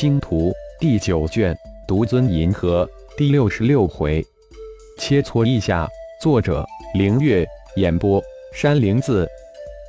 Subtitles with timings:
[0.00, 0.50] 星图》
[0.80, 1.54] 第九卷，
[1.86, 4.24] 独尊银河第六十六回，
[4.96, 5.86] 切磋一下。
[6.22, 7.46] 作者：凌月，
[7.76, 8.18] 演播：
[8.54, 9.28] 山灵子。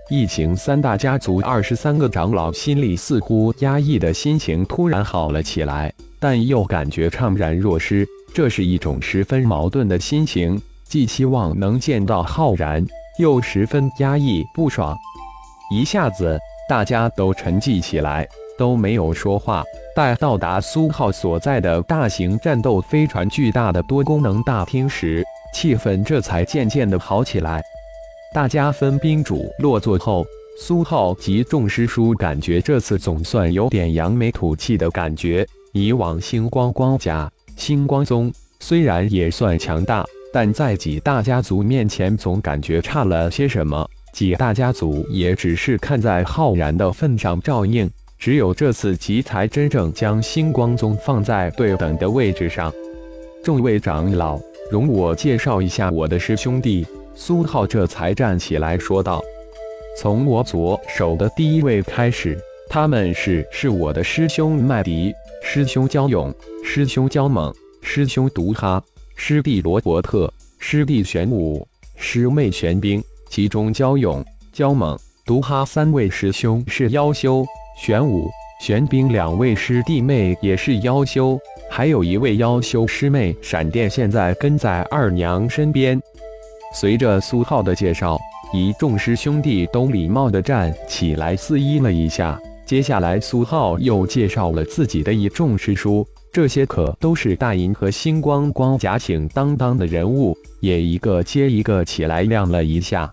[0.10, 8.06] 一行三大家族二十三个长老心里似乎压抑的心情突然好了起来，但又感觉怅然若失。
[8.34, 12.86] 这是一种十分矛盾的心情，既期望能见到浩然，
[13.18, 14.94] 又十分压抑不爽。
[15.74, 16.38] 一下子，
[16.68, 18.28] 大家都沉寂起来。
[18.58, 19.64] 都没有说话。
[19.94, 25.22] 待到达苏浩所在的大型战斗飞船巨大的多功能大厅时，
[25.54, 27.62] 气氛这才渐渐的好起来。
[28.34, 30.26] 大家分宾主落座后，
[30.58, 35.46] 苏浩及众师叔感觉这次总算有点扬眉吐气的感觉。
[35.74, 38.32] 以往星光光家、星光宗
[38.62, 43.86] 虽然也算强大，但在几大家族面前总感觉差了些什么。
[44.14, 47.90] 几大家族也只是看在浩然的份上照应。
[48.22, 52.72] 只有这次集才真正将星光宗放在对等的位置上。
[53.44, 56.86] 众位长老，容我介绍一下我的师兄弟。
[57.16, 59.24] 苏浩这才站起来说道
[59.98, 66.32] ：“从我左手的第一位开始，他们是是我的师兄麦迪、师兄焦勇、
[66.64, 67.52] 师兄焦猛、
[67.82, 68.84] 师兄毒哈、
[69.16, 73.04] 师弟罗伯特、师弟玄武、师妹玄冰。
[73.30, 77.46] 其中焦勇、焦猛、毒哈三位师兄是妖修。”
[77.78, 78.30] 玄武、
[78.62, 86.00] 玄冰两位师弟妹也是妖修，还有一位妖修师妹闪电，现在跟在二娘身边。
[86.76, 88.20] 随着苏浩的介绍，
[88.54, 92.40] 一众师兄弟都礼貌地站起来四依了一下。
[92.66, 103.12] 接下来，苏浩又介绍了自己的一众师叔，这些可都是大银河星光光甲请当当的人物，也一个接一个起来亮了一下。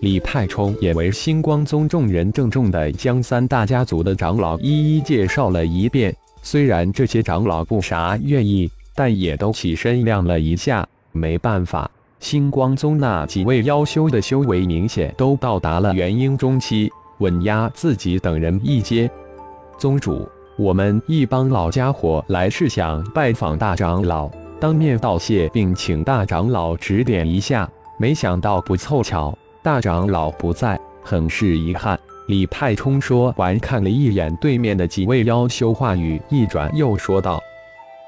[0.00, 6.14] 李太冲也为星光宗众人郑重地将三大家族的长老一一介绍了一遍。
[6.42, 10.88] 虽然这些长老不啥愿意，但也都起身亮了一下。
[11.12, 19.10] 没办法，星光宗那几位妖修的修为明显都到达了元婴中期，稳压自己等人一阶。
[19.78, 20.26] 宗主，
[20.56, 27.68] 我们一帮老家伙来是想拜访大长老，当面道谢，并请大长老指点一下。
[27.98, 29.36] 没想到不凑巧。
[29.62, 31.98] 大长老不在，很是遗憾。
[32.28, 37.38] 李太冲说完，看了一眼对面的几位妖修，话语一转，又说道：“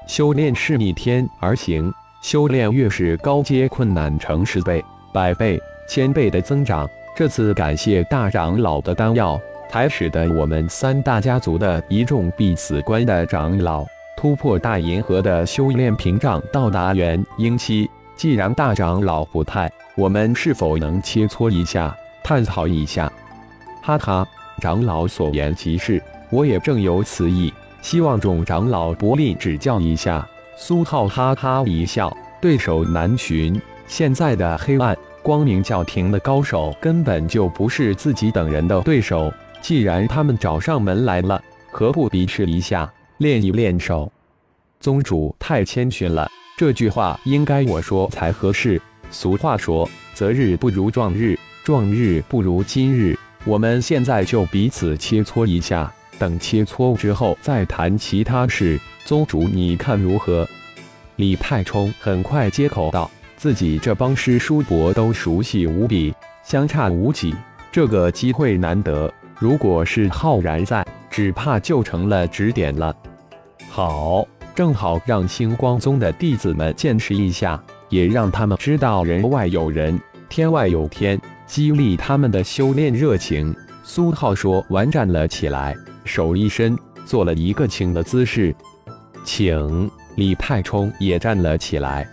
[0.07, 1.93] 修炼是逆天而行，
[2.23, 4.83] 修炼越是高阶，困难成十倍、
[5.13, 6.89] 百倍、千倍的增长。
[7.15, 9.39] 这次感谢大长老的丹药，
[9.69, 13.85] 才使得我们三大家族的一众必死关的长老
[14.17, 17.87] 突破大银河的修炼屏障，到达元婴期。
[18.15, 23.11] 既然大长老不太……”我们是否能切磋一下，探讨一下？
[23.81, 24.27] 哈哈，
[24.59, 30.27] 长老所言极是，我也正有此意，希望众长老不吝指教一下。
[30.55, 39.31] 苏浩哈哈一笑，对手难寻，现在的黑暗光明教廷的高手根本就不是自己等人的对手。
[39.61, 41.39] 既然他们找上门来了，
[41.71, 44.11] 何不比试一下，练一练手？
[44.79, 48.81] 宗主太谦逊了，这句话应该我说才合适。
[49.11, 58.79] 俗话说：“择日不如撞日，撞日不如今日。”我们现在就彼此切磋一下，等切磋之后再谈其他事。
[59.03, 60.47] 宗主，你看如何？
[61.17, 67.35] 李太冲很快接口道：“自己这帮师叔伯都熟悉无比，相差无几，
[67.69, 69.13] 这个机会难得。
[69.37, 72.95] 如果是浩然在，只怕就成了指点了。”
[73.69, 74.25] 好，
[74.55, 77.61] 正好让星光宗的弟子们见识一下。
[77.93, 83.55] 也让他们知道人外有人，天外有天，激励他们的修炼热情。
[83.83, 88.55] 苏浩说完，站了起来，手一伸，做了一个请的姿势。
[89.23, 92.09] 请李太冲也站了起来。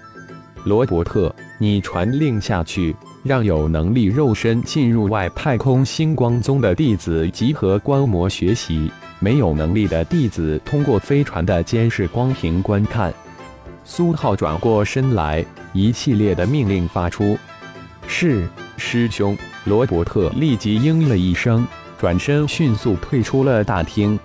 [0.64, 13.10] 罗伯特，你传令下去，让有能力肉身进入外太空星光宗的弟子集合观摩学习，没有能力的弟子通过飞船的监视光屏观看。
[13.84, 15.44] 苏浩转过身来。
[15.72, 17.38] 一系列的命令发出，
[18.08, 19.36] 是师兄
[19.66, 21.64] 罗伯特立即应了一声，
[21.96, 24.18] 转身迅速退出了大厅。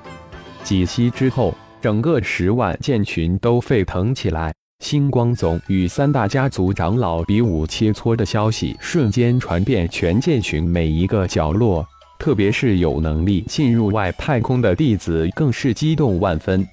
[0.63, 4.52] 几息之后，整个十万剑群都沸腾起来。
[4.80, 11.88] 星光宗与三大家族长老比武切磋的消息瞬间传遍全剑群每一个角落，
[12.18, 16.68] 特别是有能力进入外太空的弟子，更是激动万分。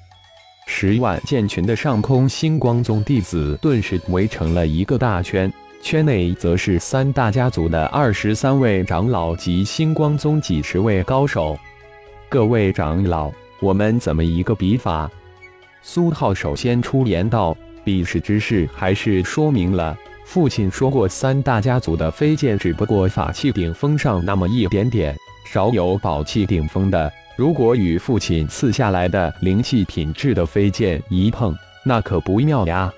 [0.75, 5.53] 十万剑群的上空，星光宗弟子顿时围成了一个大圈，
[5.83, 11.57] 圈内则是三大家族的二十三位长老及星光宗几十位高手。
[12.31, 13.31] 各位长老，
[13.61, 15.09] 我们怎么一个比法？
[15.83, 17.55] 苏浩首先出言道
[17.85, 25.15] ：“比试之事，还是说明了父亲说过，三大家族的飞剑只不过法器顶峰上那么一点点，
[25.45, 27.13] 少有宝器顶峰的。
[27.35, 32.93] 如果与父亲赐下来的灵气品质的飞剑一碰，那可不妙呀！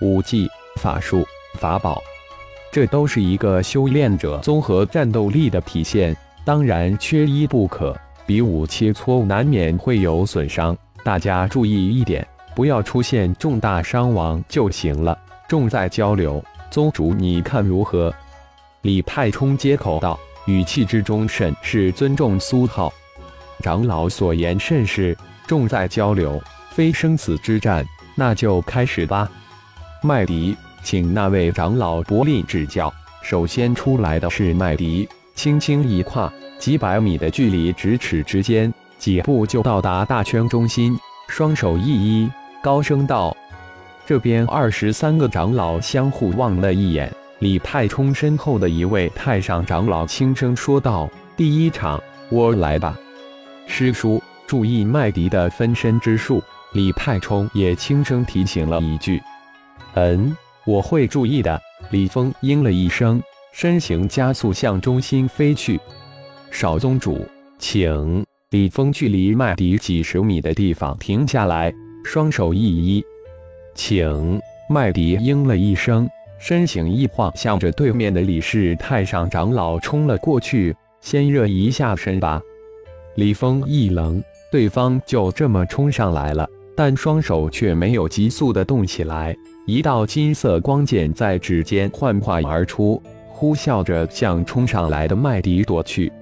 [0.00, 2.02] 武技、法术、法宝，
[2.72, 7.94] 这都是一个修炼者综合战斗力的体现，当然缺一不可。”
[8.26, 15.18] 比武切磋难免会有损伤，大家注意一点，不要出现重大伤亡就行了。
[15.48, 18.14] 重在交流，宗主你看如何？
[18.82, 22.92] 李太冲接口道，语气之中甚是尊重苏浩
[23.62, 25.16] 长老所言甚是，
[25.46, 26.40] 重在交流，
[26.70, 27.84] 非生死之战，
[28.14, 29.28] 那就开始吧。
[30.02, 32.92] 麦迪，请那位长老薄力指教。
[33.22, 36.32] 首先出来的是麦迪，轻轻一跨。
[36.58, 42.30] 几百米的距离，咫尺之间，几步就到达大圈中心，双手一一，
[42.62, 43.36] 高声道
[44.04, 52.98] ：“这边二十三个长老相互望了一眼，李太冲身后的一位太上长老轻声说道：‘第一场，我来吧。’
[53.68, 56.42] 师叔，注意麦迪的分身之术。”
[56.74, 59.22] 李太冲也轻声提醒了一句
[59.94, 60.36] ：“嗯，
[60.66, 61.60] 我会注意的。”
[61.90, 63.22] 李峰应了一声，
[63.52, 65.80] 身形加速向中心飞去。
[66.50, 67.26] 少宗主，
[67.58, 71.72] 请李峰距离麦迪几十米的地方停下来，
[72.04, 73.02] 双手一一，
[73.74, 76.06] 请麦迪应了一声，
[76.38, 80.76] 身形一晃，向着对面的李氏太上长老冲了过去。
[81.00, 82.42] 先热一下身吧。
[83.18, 89.36] 李峰一愣，对方就这么冲上来了，但双手却没有急速的动起来。
[89.66, 96.12] 一道金色光剑在指尖幻化而出，呼啸着向冲上来的麦迪躲去。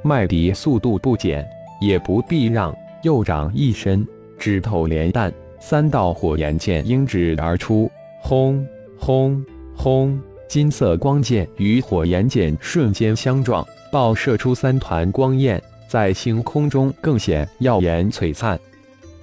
[0.00, 1.46] 麦迪速度不减，
[1.78, 4.02] 也不避让，右掌一伸，
[4.38, 7.90] 指头连弹，三道火焰剑应指而出，
[8.22, 8.66] 轰
[8.98, 9.44] 轰
[9.76, 10.18] 轰！
[10.48, 13.62] 金色光剑与火焰剑瞬间相撞，
[13.92, 18.56] 爆射出三团光焰，在星空中更显耀眼璀璨。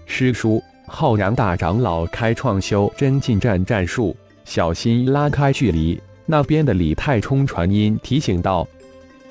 [0.06, 5.98] 师叔，浩然大长老开创修真近战战术，小心拉开距离。
[6.26, 8.68] 那边的李太冲传音提醒道。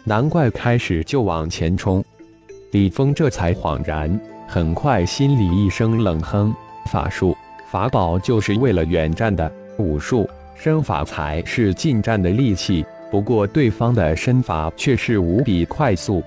[0.03, 2.03] 难怪开始就往前冲，
[2.71, 4.19] 李峰这才恍然，
[4.49, 6.55] 很快心里一声冷哼：
[6.91, 7.37] 法术、
[7.71, 12.83] 法宝就是为了远战的，武术、身法才是近战的利器。
[13.11, 16.23] 不过对方的身法却是无比快速，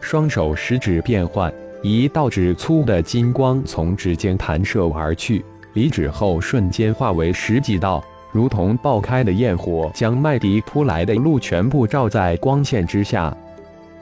[0.00, 1.52] 双手食指变换，
[1.82, 5.44] 一道指粗的金光从指尖弹射而去，
[5.74, 8.02] 离指后瞬间化为十几道。
[8.32, 13.36] 如同爆开的焰火，将麦迪扑来的路全部照在光线之下。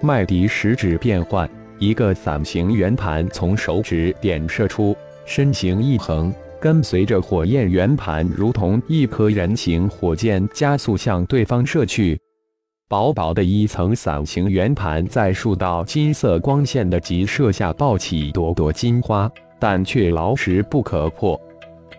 [0.00, 1.48] 麦迪食指变换，
[1.78, 4.94] 一个伞形圆盘从手指点射出，
[5.24, 12.20] 身形一横，跟随着火焰圆盘，如同一颗人形火箭，加速向对方射去。
[12.88, 21.38] 薄薄的一层伞形圆盘在数道金色光线的急射下爆起朵朵金花，但却牢实不可破。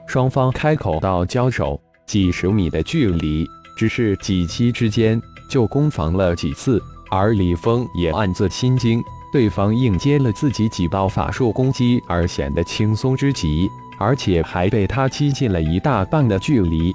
[0.08, 1.80] 双方开口道交手。
[2.08, 3.48] 几十米的距离，
[3.78, 6.82] 只是几期之间就攻防了几次，
[7.12, 9.00] 而李峰也暗自心惊，
[9.32, 16.92] 对方应接了自己几道法术攻击而显得轻松之极，而且还被他击近了一大半的距离。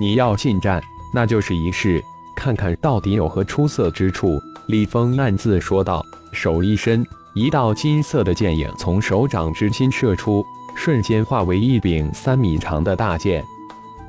[0.00, 0.82] 你要近战，
[1.14, 2.02] 那就是一试，
[2.36, 4.40] 看看到底有何出色之处。
[4.66, 13.44] 李峰暗自说道，手一伸，一道金色的剑影从手掌之心射出，瞬间化为一柄三米长的大剑。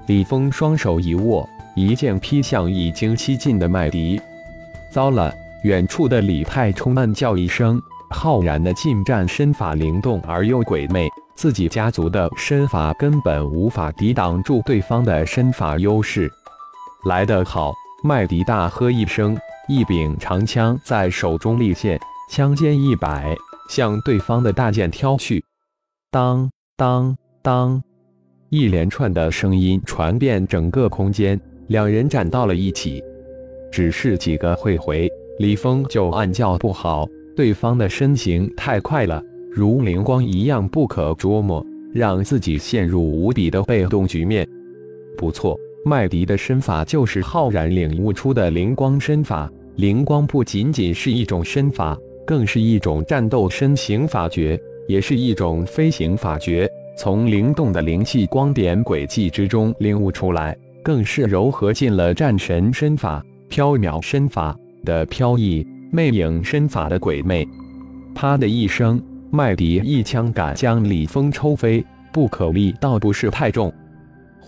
[0.07, 4.21] 李峰双手一握，一剑劈向已经西近的麦迪。
[4.91, 5.33] 糟了！
[5.63, 7.81] 远处的李太冲暗叫一声。
[8.09, 16.31] 浩然的近战身法灵动而又鬼魅，自己家族的身法根本无法抵挡住对方的身法优势。
[17.05, 17.73] 来得好！
[18.05, 19.37] 麦迪大喝一声，
[19.69, 21.97] 一柄长枪在手中立现，
[22.29, 23.33] 枪尖一摆，
[23.69, 25.41] 向对方的大剑挑去。
[26.11, 27.81] 当当当！
[28.49, 33.01] 一连串的声音传遍整个空间，两人站到了一起。
[33.71, 37.07] 只是几个会回，李峰就暗叫不好，
[37.37, 44.45] 对方的身形太快了，如灵光一样不可捉摸，让自己陷入无比的被动局面。
[45.17, 49.51] 不错，麦迪的身法就是浩然领悟出的灵光身法。
[49.75, 56.69] 灵光不仅仅是一种身法，更是一种战斗身形法诀，也是一种飞行法诀。
[56.95, 67.45] 从灵动的灵气光点轨迹之中领悟出来，更是柔合进了战神身法、飘渺身法的飘逸，魅影身法的鬼魅。
[68.15, 73.73] 啪的一声，麦迪一枪杆将李峰抽飞，不可力倒不是太重，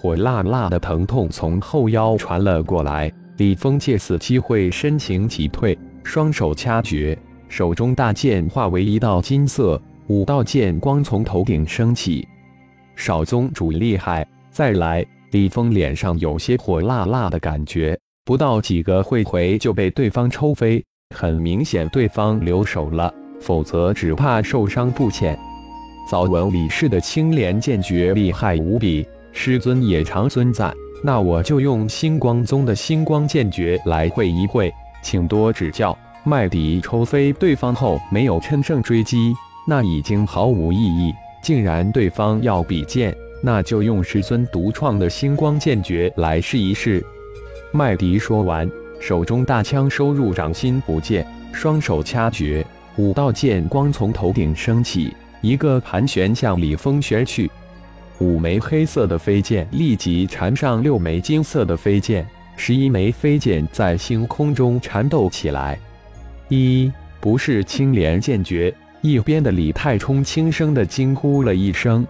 [0.06, 3.12] 火辣辣的疼痛从后腰传了过来。
[3.38, 7.18] 李峰借此机会身形急退，双手掐诀，
[7.50, 12.24] 手中大剑化为一道金色，五道剑光从头顶升起。
[12.96, 15.04] 少宗主厉害，再来！
[15.32, 20.86] 李峰脸上有些火辣辣的感觉，不到几个会回就被对方抽飞，
[21.16, 23.12] 很明显对方留手了。
[23.42, 25.36] 否则只怕受伤不浅。
[26.08, 29.04] 早闻李氏的青莲剑诀厉害无比，
[29.36, 30.74] 师尊也常尊赞。
[31.04, 34.74] 那我就用星光宗的星光剑诀来会一会，
[35.04, 35.96] 请多指教。
[36.24, 39.36] 麦迪抽飞对方后，没有趁胜追击，
[39.68, 41.14] 那已经毫无意义。
[41.44, 47.06] 竟然对方要比剑，那就用师尊独创的星光剑诀来试一试。
[47.72, 48.68] 麦迪说完，
[49.00, 52.66] 手中大枪收入掌心不见，双手掐诀。
[52.96, 57.52] 五道剑光从头顶升起，一个盘旋向李峰旋去。
[58.20, 65.78] 五枚黑色的飞剑立即缠上六枚金色的飞剑，十一枚飞剑在星空中缠斗起来。
[66.48, 72.06] 一不是青莲剑诀，一边的李太冲轻声的惊呼了一声。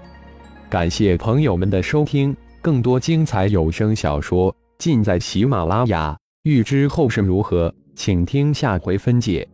[0.70, 6.16] 感谢朋友们的收听，更多精彩有声小说尽在喜马拉雅。
[6.44, 9.48] 欲知后事如何，请听下回分解。